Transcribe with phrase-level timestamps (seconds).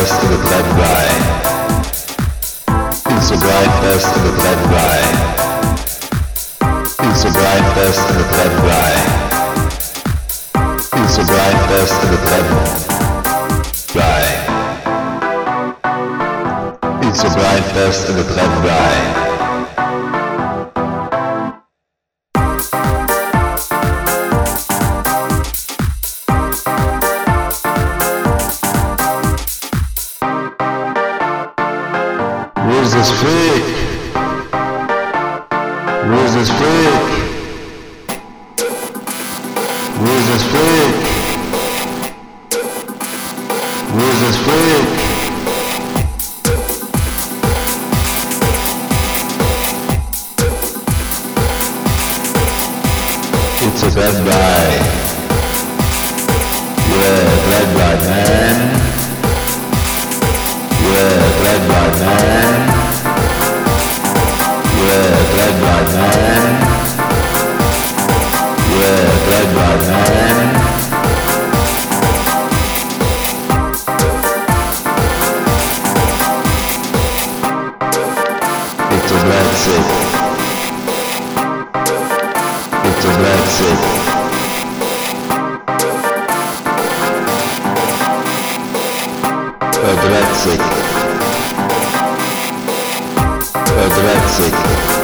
[0.00, 1.08] fest with that guy.
[3.14, 5.00] It's a bright fest the that guy.
[7.06, 8.92] It's a bright fest the that guy.
[11.02, 12.46] It's a bright fest the that.
[17.06, 17.66] It's a bright
[18.06, 19.29] to the that guy.
[32.92, 33.64] Where's this freak?
[36.10, 37.02] Where's this freak?
[40.00, 40.94] Where's this freak?
[43.94, 44.86] Where's this freak?
[53.62, 54.70] It's a bad guy.
[56.90, 58.29] Yeah, bad guy, man.
[68.70, 70.48] were played by men.
[78.92, 79.86] It's a Brexit.
[82.86, 83.80] It's a Brexit.
[89.82, 90.62] A Brexit.
[93.80, 94.99] A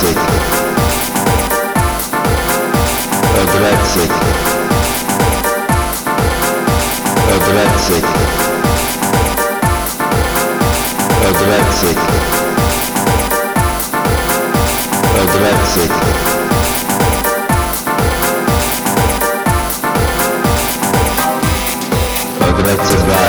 [0.00, 0.16] двадцать,
[3.32, 4.16] по двадцать,
[7.26, 8.08] по двадцать,
[11.20, 12.02] по двадцать,
[15.12, 15.96] по двадцать.
[22.38, 23.24] По двадцать два.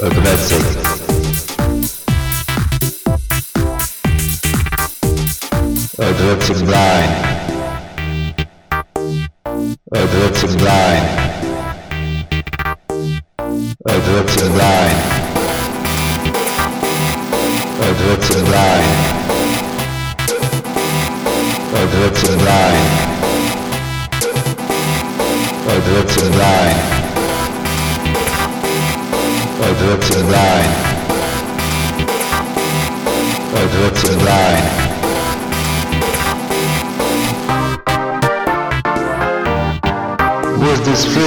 [0.00, 0.99] That's it.
[6.20, 6.60] Sick.
[9.92, 10.96] A black sick guy.
[14.52, 14.94] Aggressive.
[17.88, 18.90] Aggressive blind.
[21.80, 22.90] Aggressive blind.
[25.72, 26.78] Aggressive blind.
[29.62, 30.70] Aggressive blind.
[33.52, 34.18] Aggressive
[40.90, 41.22] this free?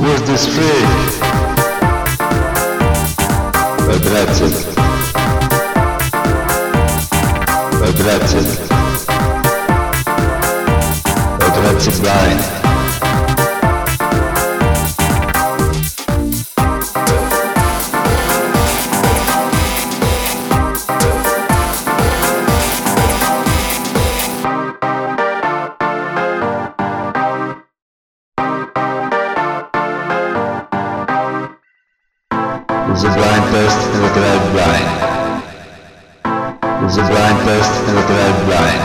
[0.00, 0.84] Where's this free?
[3.88, 4.54] Vibrated.
[7.80, 8.48] Vibrated.
[11.40, 12.67] Vibrated blind.
[32.98, 34.88] The blind test and the red blind.
[36.94, 38.82] The blind test and the red blind.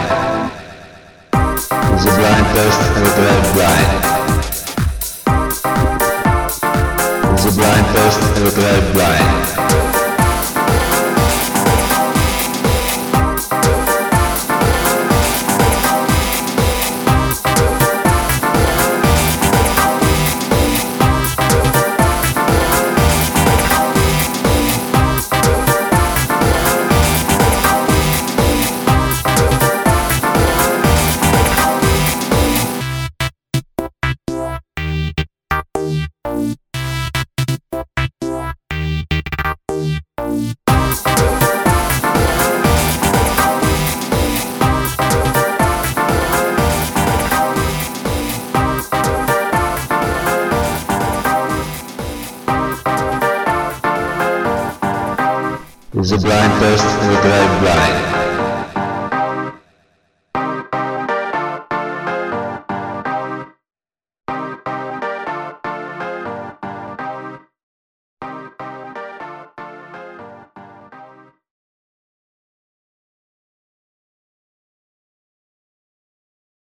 [2.03, 3.89] The blind test and the red blind.
[7.41, 9.82] The blind test and the drive blind.
[56.13, 58.32] the blind person will drive blind.